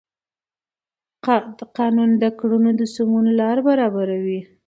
[1.77, 4.41] قانون د کړنو د سمون لار برابروي.